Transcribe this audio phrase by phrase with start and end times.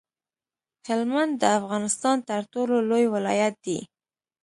[0.87, 3.79] هلمند د افغانستان تر ټولو لوی ولایت دی